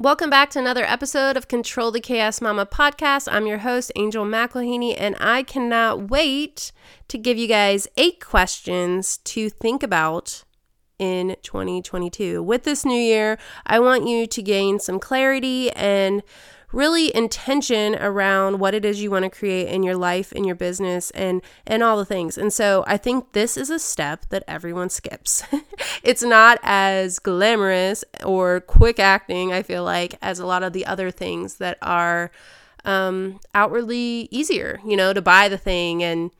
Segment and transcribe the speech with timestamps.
[0.00, 3.26] Welcome back to another episode of Control the Chaos Mama podcast.
[3.28, 6.70] I'm your host, Angel McElhaney, and I cannot wait
[7.08, 10.44] to give you guys eight questions to think about
[11.00, 12.40] in 2022.
[12.44, 16.22] With this new year, I want you to gain some clarity and
[16.72, 20.54] really intention around what it is you want to create in your life in your
[20.54, 22.36] business and and all the things.
[22.36, 25.42] And so i think this is a step that everyone skips.
[26.02, 30.86] It's not as glamorous or quick acting i feel like as a lot of the
[30.86, 32.30] other things that are
[32.84, 36.30] um outwardly easier you know to buy the thing and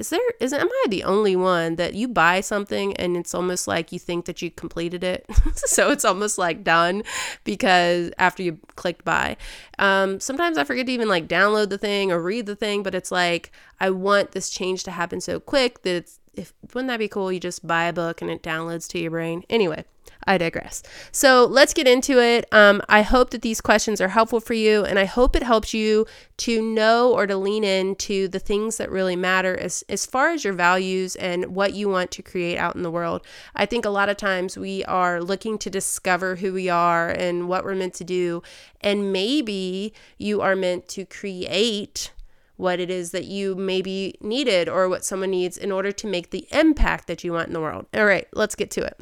[0.00, 3.68] is there is am I the only one that you buy something and it's almost
[3.68, 7.02] like you think that you completed it, so it's almost like done
[7.44, 9.36] because after you clicked buy.
[9.78, 12.94] Um, sometimes I forget to even like download the thing or read the thing, but
[12.94, 16.98] it's like I want this change to happen so quick that it's if wouldn't that
[16.98, 17.30] be cool?
[17.30, 19.44] You just buy a book and it downloads to your brain.
[19.50, 19.84] Anyway,
[20.26, 20.82] I digress.
[21.12, 22.46] So let's get into it.
[22.52, 25.72] Um, I hope that these questions are helpful for you, and I hope it helps
[25.72, 26.06] you
[26.38, 30.44] to know or to lean into the things that really matter as, as far as
[30.44, 33.22] your values and what you want to create out in the world.
[33.54, 37.48] I think a lot of times we are looking to discover who we are and
[37.48, 38.42] what we're meant to do,
[38.80, 42.12] and maybe you are meant to create
[42.56, 46.30] what it is that you maybe needed or what someone needs in order to make
[46.30, 47.86] the impact that you want in the world.
[47.94, 49.00] All right, let's get to it.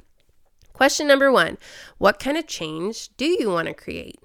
[0.78, 1.58] Question number one
[1.98, 4.20] What kind of change do you want to create?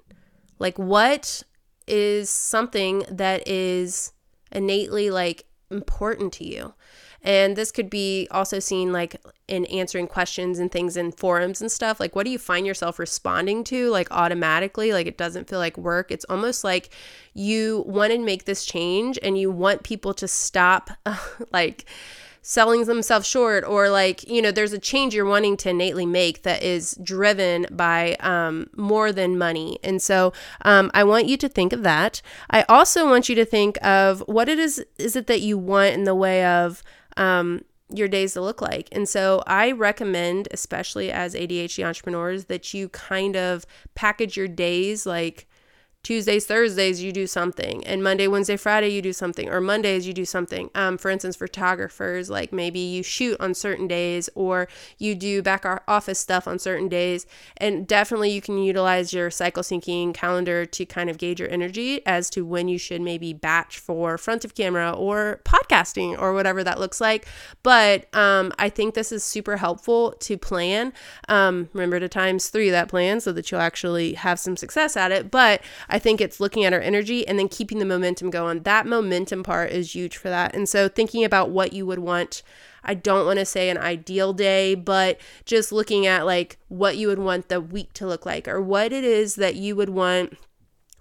[0.60, 1.42] Like, what
[1.88, 4.12] is something that is
[4.52, 6.72] innately like important to you?
[7.22, 9.16] And this could be also seen like
[9.48, 11.98] in answering questions and things in forums and stuff.
[11.98, 14.92] Like, what do you find yourself responding to like automatically?
[14.92, 16.12] Like, it doesn't feel like work.
[16.12, 16.90] It's almost like
[17.32, 20.90] you want to make this change and you want people to stop,
[21.52, 21.84] like,
[22.46, 26.42] selling themselves short or like you know there's a change you're wanting to innately make
[26.42, 30.30] that is driven by um, more than money and so
[30.62, 32.20] um, i want you to think of that
[32.50, 35.94] i also want you to think of what it is is it that you want
[35.94, 36.82] in the way of
[37.16, 38.88] um, your days to look like.
[38.92, 43.64] And so I recommend, especially as ADHD entrepreneurs, that you kind of
[43.94, 45.46] package your days like
[46.04, 50.12] Tuesdays, Thursdays, you do something, and Monday, Wednesday, Friday, you do something, or Mondays, you
[50.12, 50.70] do something.
[50.74, 55.64] Um, for instance, photographers, like maybe you shoot on certain days, or you do back
[55.88, 57.26] office stuff on certain days.
[57.56, 62.04] And definitely, you can utilize your cycle syncing calendar to kind of gauge your energy
[62.06, 66.62] as to when you should maybe batch for front of camera or podcasting or whatever
[66.62, 67.26] that looks like.
[67.62, 70.92] But um, I think this is super helpful to plan.
[71.28, 75.10] Um, remember to times three that plan so that you'll actually have some success at
[75.10, 75.30] it.
[75.30, 75.62] But
[75.98, 78.62] think it's looking at our energy and then keeping the momentum going.
[78.62, 80.54] That momentum part is huge for that.
[80.54, 82.42] And so thinking about what you would want.
[82.82, 87.08] I don't want to say an ideal day, but just looking at like what you
[87.08, 90.36] would want the week to look like or what it is that you would want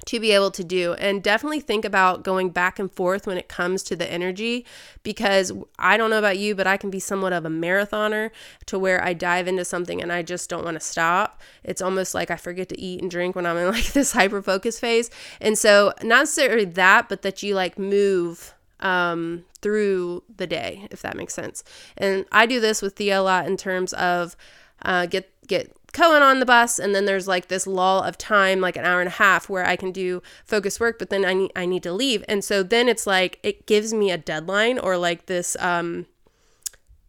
[0.05, 0.93] to be able to do.
[0.93, 4.65] And definitely think about going back and forth when it comes to the energy
[5.03, 8.31] because I don't know about you but I can be somewhat of a marathoner
[8.67, 11.41] to where I dive into something and I just don't want to stop.
[11.63, 14.41] It's almost like I forget to eat and drink when I'm in like this hyper
[14.41, 15.09] focus phase.
[15.39, 21.01] And so not necessarily that but that you like move um, through the day if
[21.01, 21.63] that makes sense.
[21.97, 24.35] And I do this with Thea a lot in terms of
[24.81, 28.59] uh, get get Cohen on the bus, and then there's like this lull of time,
[28.59, 31.33] like an hour and a half, where I can do focus work, but then I
[31.33, 34.79] need I need to leave, and so then it's like it gives me a deadline
[34.79, 36.07] or like this um,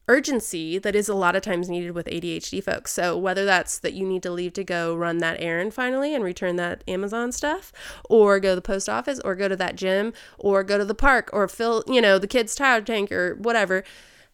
[0.07, 2.93] urgency that is a lot of times needed with ADHD folks.
[2.93, 6.23] So whether that's that you need to leave to go run that errand finally and
[6.23, 7.73] return that Amazon stuff,
[8.11, 10.95] or go to the post office, or go to that gym, or go to the
[10.95, 13.83] park, or fill you know the kids' tire tank or whatever.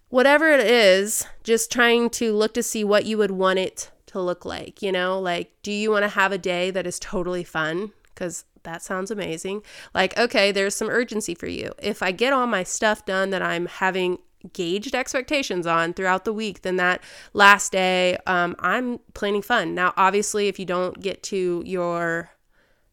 [0.08, 4.20] Whatever it is, just trying to look to see what you would want it to
[4.20, 5.18] look like, you know?
[5.18, 7.92] Like, do you want to have a day that is totally fun?
[8.14, 9.62] Because that sounds amazing.
[9.94, 11.72] Like, okay, there's some urgency for you.
[11.82, 14.18] If I get all my stuff done that I'm having
[14.52, 19.74] gauged expectations on throughout the week, then that last day, um, I'm planning fun.
[19.74, 22.30] Now, obviously, if you don't get to your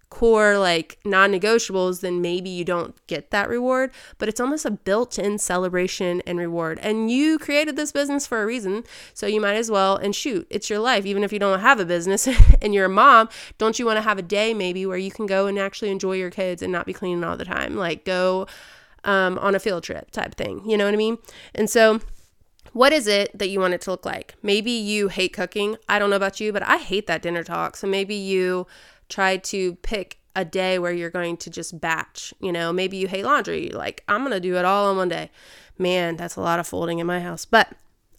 [0.09, 5.37] core like non-negotiables then maybe you don't get that reward but it's almost a built-in
[5.37, 8.83] celebration and reward and you created this business for a reason
[9.13, 11.79] so you might as well and shoot it's your life even if you don't have
[11.79, 12.27] a business
[12.61, 13.27] and you're a mom
[13.57, 16.13] don't you want to have a day maybe where you can go and actually enjoy
[16.13, 18.47] your kids and not be cleaning all the time like go
[19.03, 21.17] um, on a field trip type thing you know what i mean
[21.53, 21.99] and so
[22.73, 24.35] what is it that you want it to look like?
[24.43, 25.77] Maybe you hate cooking.
[25.89, 27.75] I don't know about you, but I hate that dinner talk.
[27.75, 28.67] So maybe you
[29.09, 32.33] try to pick a day where you're going to just batch.
[32.39, 33.69] You know, maybe you hate laundry.
[33.69, 35.31] Like, I'm going to do it all in one day.
[35.77, 37.45] Man, that's a lot of folding in my house.
[37.45, 37.73] But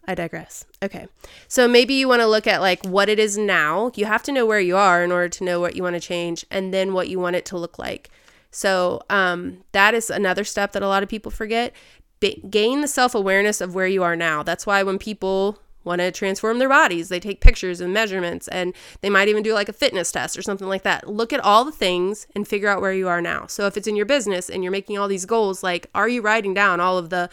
[0.09, 0.65] I digress.
[0.83, 1.07] Okay.
[1.49, 3.93] So maybe you want to look at like what it is now.
[3.95, 6.01] You have to know where you are in order to know what you want to
[6.01, 8.11] change and then what you want it to look like.
[8.51, 11.75] So um, that is another step that a lot of people forget.
[12.21, 14.43] Ba- gain the self awareness of where you are now.
[14.43, 18.75] That's why when people want to transform their bodies, they take pictures and measurements and
[19.01, 21.09] they might even do like a fitness test or something like that.
[21.09, 23.47] Look at all the things and figure out where you are now.
[23.47, 26.23] So if it's in your business and you're making all these goals, like are you
[26.23, 27.31] writing down all of the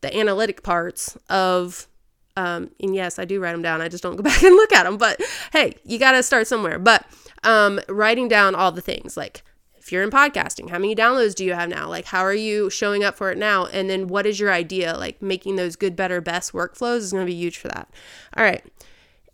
[0.00, 1.88] the analytic parts of
[2.36, 3.80] um, and yes, I do write them down.
[3.80, 4.96] I just don't go back and look at them.
[4.96, 5.20] But
[5.52, 6.78] hey, you got to start somewhere.
[6.78, 7.06] But
[7.44, 9.42] um, writing down all the things like
[9.84, 11.86] if you're in podcasting, how many downloads do you have now?
[11.90, 13.66] Like, how are you showing up for it now?
[13.66, 14.96] And then what is your idea?
[14.96, 17.90] Like, making those good, better, best workflows is going to be huge for that.
[18.34, 18.64] All right.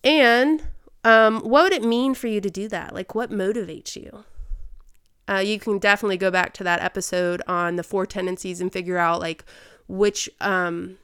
[0.02, 0.64] And
[1.04, 2.92] um, what would it mean for you to do that?
[2.92, 4.24] Like, what motivates you?
[5.28, 8.98] Uh, you can definitely go back to that episode on the four tendencies and figure
[8.98, 9.44] out like
[9.86, 10.98] which um,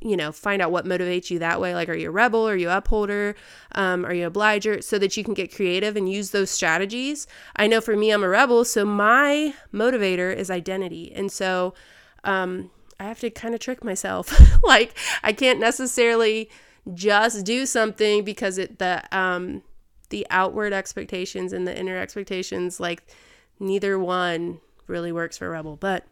[0.00, 1.74] you know, find out what motivates you that way.
[1.74, 2.48] Like, are you a rebel?
[2.48, 3.34] Are you upholder?
[3.72, 4.80] Um, are you obliger?
[4.80, 7.26] So that you can get creative and use those strategies.
[7.56, 8.64] I know for me, I'm a rebel.
[8.64, 11.12] So my motivator is identity.
[11.12, 11.74] And so
[12.22, 12.70] um,
[13.00, 14.62] I have to kind of trick myself.
[14.64, 16.48] like, I can't necessarily
[16.94, 19.62] just do something because it, the, um,
[20.10, 23.02] the outward expectations and the inner expectations, like,
[23.58, 25.76] neither one really works for rebel.
[25.76, 26.06] But,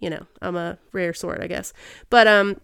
[0.00, 1.72] you know, I'm a rare sort, I guess.
[2.10, 2.60] But, um,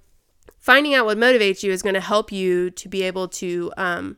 [0.67, 4.17] finding out what motivates you is going to help you to be able to um,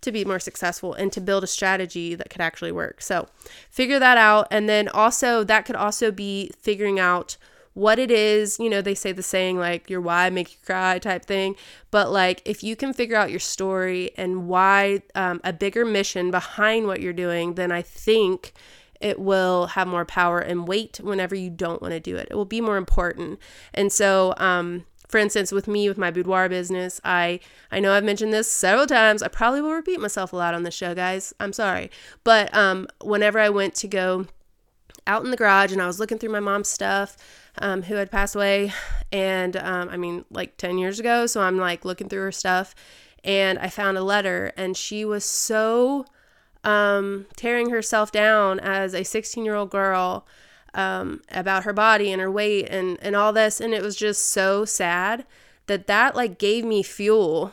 [0.00, 3.00] to be more successful and to build a strategy that could actually work.
[3.00, 3.28] So
[3.70, 7.36] figure that out, and then also that could also be figuring out
[7.74, 8.58] what it is.
[8.58, 11.54] You know, they say the saying like your why make you cry type thing,
[11.92, 16.32] but like if you can figure out your story and why um, a bigger mission
[16.32, 18.52] behind what you're doing, then I think
[19.00, 22.26] it will have more power and weight whenever you don't want to do it.
[22.32, 23.38] It will be more important.
[23.72, 27.40] And so, um, for instance, with me with my boudoir business, I
[27.70, 29.22] I know I've mentioned this several times.
[29.22, 31.34] I probably will repeat myself a lot on the show, guys.
[31.40, 31.90] I'm sorry,
[32.24, 34.26] but um, whenever I went to go
[35.06, 37.16] out in the garage and I was looking through my mom's stuff,
[37.58, 38.72] um, who had passed away,
[39.10, 41.26] and um, I mean like 10 years ago.
[41.26, 42.74] So I'm like looking through her stuff,
[43.24, 46.04] and I found a letter, and she was so
[46.64, 50.26] um, tearing herself down as a 16 year old girl
[50.74, 53.60] um, about her body and her weight and, and all this.
[53.60, 55.24] And it was just so sad
[55.66, 57.52] that that like gave me fuel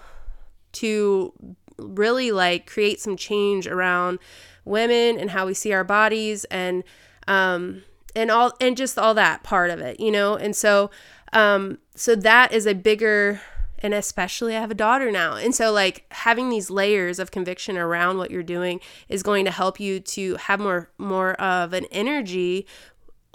[0.73, 1.33] to
[1.77, 4.19] really like create some change around
[4.63, 6.83] women and how we see our bodies and
[7.27, 7.83] um
[8.15, 10.89] and all and just all that part of it you know and so
[11.33, 13.41] um so that is a bigger
[13.79, 15.35] and especially I have a daughter now.
[15.35, 18.79] And so like having these layers of conviction around what you're doing
[19.09, 22.65] is going to help you to have more more of an energy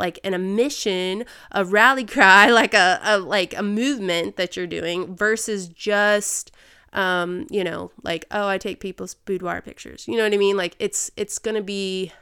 [0.01, 4.67] like an a mission, a rally cry, like a, a like a movement that you're
[4.67, 6.51] doing versus just
[6.93, 10.09] um, you know, like, oh, I take people's boudoir pictures.
[10.09, 10.57] You know what I mean?
[10.57, 12.13] Like it's it's gonna be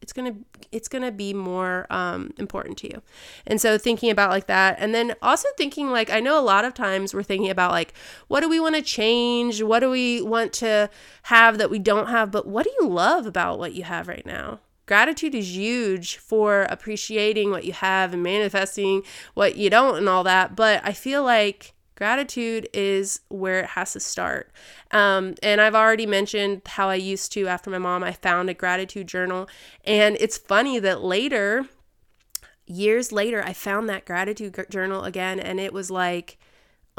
[0.00, 0.34] it's gonna
[0.70, 3.02] it's gonna be more um, important to you
[3.46, 6.64] and so thinking about like that and then also thinking like i know a lot
[6.64, 7.92] of times we're thinking about like
[8.28, 10.88] what do we want to change what do we want to
[11.24, 14.24] have that we don't have but what do you love about what you have right
[14.24, 19.02] now Gratitude is huge for appreciating what you have and manifesting
[19.34, 20.56] what you don't and all that.
[20.56, 24.50] But I feel like gratitude is where it has to start.
[24.90, 28.54] Um, and I've already mentioned how I used to, after my mom, I found a
[28.54, 29.46] gratitude journal.
[29.84, 31.66] And it's funny that later,
[32.64, 35.38] years later, I found that gratitude journal again.
[35.38, 36.38] And it was like,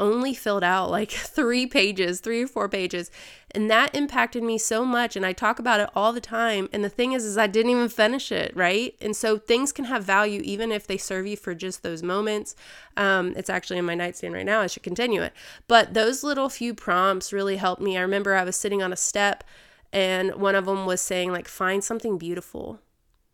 [0.00, 3.10] only filled out like three pages, three or four pages.
[3.52, 5.16] And that impacted me so much.
[5.16, 6.68] And I talk about it all the time.
[6.72, 8.94] And the thing is, is I didn't even finish it, right?
[9.00, 12.54] And so things can have value even if they serve you for just those moments.
[12.96, 14.60] Um, it's actually in my nightstand right now.
[14.60, 15.32] I should continue it.
[15.68, 17.96] But those little few prompts really helped me.
[17.98, 19.44] I remember I was sitting on a step
[19.92, 22.80] and one of them was saying, like, find something beautiful.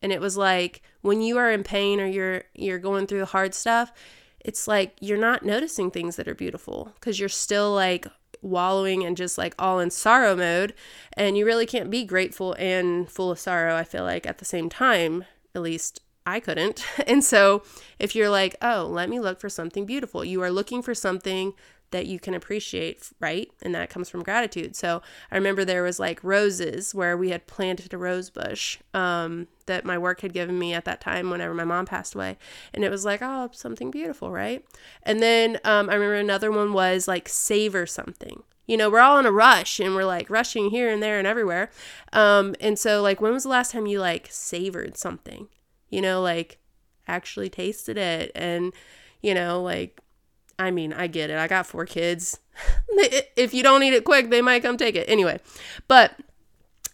[0.03, 3.55] And it was like when you are in pain or you're you're going through hard
[3.55, 3.93] stuff,
[4.47, 8.07] it's like you're not noticing things that are beautiful because you're still like
[8.43, 10.73] wallowing and just like all in sorrow mode.
[11.15, 14.45] And you really can't be grateful and full of sorrow, I feel like, at the
[14.45, 15.25] same time.
[15.55, 16.85] At least I couldn't.
[17.09, 17.65] And so
[17.99, 21.53] if you're like, oh, let me look for something beautiful, you are looking for something
[21.91, 23.51] that you can appreciate, right?
[23.63, 24.75] And that comes from gratitude.
[24.75, 29.47] So I remember there was like roses where we had planted a rose bush um,
[29.67, 32.39] that my work had given me at that time whenever my mom passed away.
[32.75, 34.65] And it was like, oh, something beautiful, right?
[35.03, 38.43] And then um, I remember another one was like savor something.
[38.67, 41.27] You know, we're all in a rush and we're like rushing here and there and
[41.27, 41.71] everywhere.
[42.13, 45.49] Um, and so, like, when was the last time you like savored something?
[45.89, 46.59] You know, like
[47.07, 48.73] actually tasted it and,
[49.23, 50.01] you know, like
[50.59, 51.39] I mean, I get it.
[51.39, 52.39] I got four kids.
[52.89, 55.09] if you don't eat it quick, they might come take it.
[55.09, 55.39] Anyway,
[55.87, 56.19] but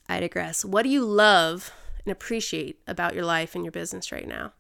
[0.09, 0.65] I digress.
[0.65, 1.73] What do you love
[2.05, 4.53] and appreciate about your life and your business right now?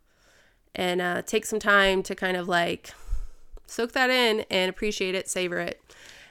[0.74, 2.92] And uh, take some time to kind of like
[3.66, 5.80] soak that in and appreciate it, savor it.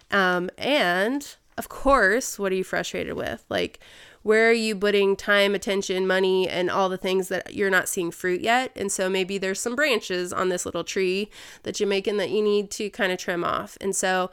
[0.09, 3.43] Um, and of course, what are you frustrated with?
[3.49, 3.79] Like,
[4.23, 8.11] where are you putting time, attention, money, and all the things that you're not seeing
[8.11, 8.71] fruit yet?
[8.75, 11.29] And so maybe there's some branches on this little tree
[11.63, 13.77] that you're making that you need to kind of trim off.
[13.81, 14.29] And so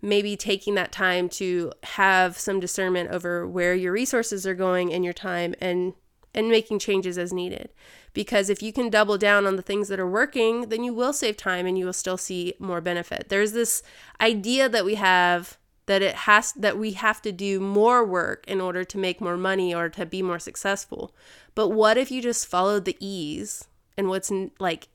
[0.00, 5.04] maybe taking that time to have some discernment over where your resources are going and
[5.04, 5.94] your time and
[6.34, 7.68] and making changes as needed.
[8.14, 11.12] Because if you can double down on the things that are working, then you will
[11.12, 13.28] save time and you will still see more benefit.
[13.28, 13.82] There's this
[14.18, 15.58] idea that we have
[15.92, 19.36] that it has that we have to do more work in order to make more
[19.36, 21.14] money or to be more successful.
[21.54, 23.68] But what if you just followed the ease
[23.98, 24.88] and what's like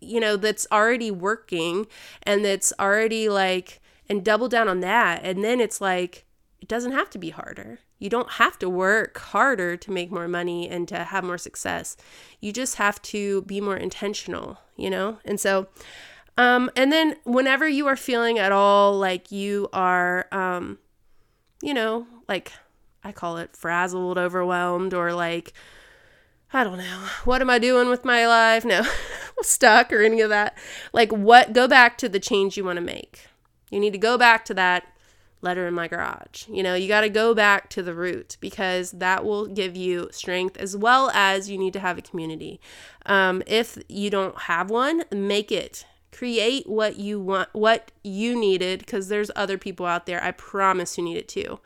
[0.00, 1.88] you know that's already working
[2.22, 6.24] and that's already like and double down on that and then it's like
[6.60, 7.80] it doesn't have to be harder.
[7.98, 11.96] You don't have to work harder to make more money and to have more success.
[12.40, 15.18] You just have to be more intentional, you know?
[15.24, 15.66] And so
[16.36, 20.78] um, and then whenever you are feeling at all like you are, um,
[21.62, 22.52] you know, like
[23.02, 25.52] I call it frazzled, overwhelmed, or like,
[26.52, 28.64] I don't know, what am I doing with my life?
[28.64, 28.82] No,
[29.42, 30.56] stuck or any of that.
[30.92, 33.26] Like, what, go back to the change you want to make.
[33.70, 34.86] You need to go back to that
[35.40, 36.48] letter in my garage.
[36.48, 40.08] You know, you got to go back to the root because that will give you
[40.10, 42.60] strength as well as you need to have a community.
[43.06, 45.84] Um, if you don't have one, make it
[46.16, 50.22] create what you want what you needed because there's other people out there.
[50.22, 51.60] I promise who need it too.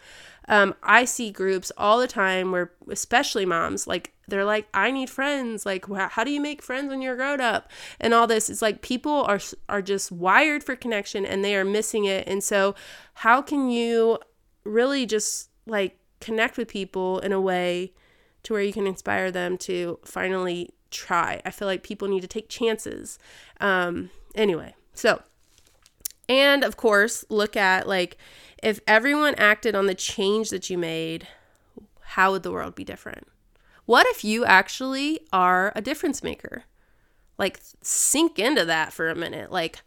[0.49, 5.09] Um, i see groups all the time where especially moms like they're like i need
[5.09, 5.64] friends.
[5.64, 7.71] Like how do you make friends when you're grown up?
[8.00, 8.50] And all this.
[8.50, 12.26] It's like people are are just wired for connection and they are missing it.
[12.26, 12.75] And so
[13.14, 14.19] how can you
[14.64, 17.92] really just like connect with people in a way
[18.42, 21.40] to where you can inspire them to finally try?
[21.45, 23.16] I feel like people need to take chances.
[23.61, 25.22] Um, Anyway, so,
[26.28, 28.16] and of course, look at like
[28.62, 31.26] if everyone acted on the change that you made,
[32.00, 33.26] how would the world be different?
[33.87, 36.64] What if you actually are a difference maker?
[37.38, 39.50] Like, sink into that for a minute.
[39.50, 39.82] Like,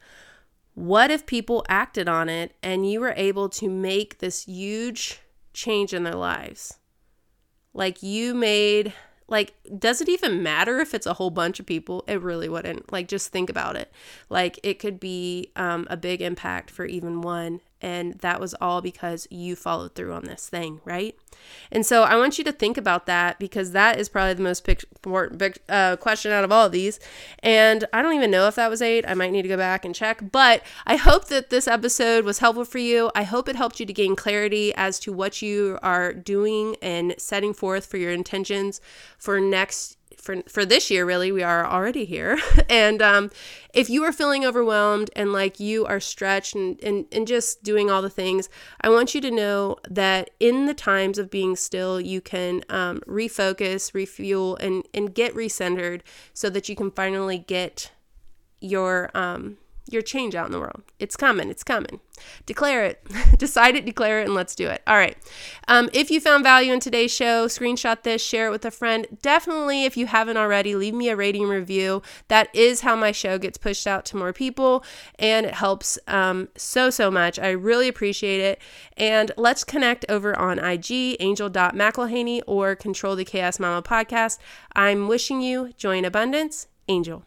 [0.73, 5.19] what if people acted on it and you were able to make this huge
[5.53, 6.79] change in their lives?
[7.73, 8.93] Like, you made
[9.33, 12.03] like, does it even matter if it's a whole bunch of people?
[12.07, 12.93] It really wouldn't.
[12.93, 13.91] Like, just think about it.
[14.29, 17.59] Like, it could be um, a big impact for even one.
[17.83, 21.17] And that was all because you followed through on this thing, right?
[21.69, 24.65] And so I want you to think about that because that is probably the most
[24.67, 26.99] important uh, question out of all of these.
[27.39, 29.03] And I don't even know if that was eight.
[29.05, 30.31] I might need to go back and check.
[30.31, 33.11] But I hope that this episode was helpful for you.
[33.15, 37.15] I hope it helped you to gain clarity as to what you are doing and
[37.17, 38.79] setting forth for your intentions
[39.17, 42.39] for next for for this year really we are already here.
[42.69, 43.29] And um,
[43.73, 47.89] if you are feeling overwhelmed and like you are stretched and, and and just doing
[47.89, 48.49] all the things
[48.81, 53.01] i want you to know that in the times of being still you can um,
[53.07, 56.01] refocus refuel and and get recentered
[56.33, 57.91] so that you can finally get
[58.61, 59.57] your um
[59.89, 60.83] your change out in the world.
[60.99, 61.49] It's coming.
[61.49, 61.99] It's coming.
[62.45, 63.07] Declare it.
[63.37, 64.81] Decide it, declare it, and let's do it.
[64.87, 65.17] All right.
[65.67, 69.07] Um, if you found value in today's show, screenshot this, share it with a friend.
[69.21, 72.01] Definitely, if you haven't already, leave me a rating review.
[72.29, 74.85] That is how my show gets pushed out to more people,
[75.19, 77.37] and it helps um, so, so much.
[77.37, 78.61] I really appreciate it.
[78.95, 84.37] And let's connect over on IG, angel.mcelhaney, or Control the Chaos Mama podcast.
[84.75, 86.67] I'm wishing you joy and abundance.
[86.87, 87.25] Angel.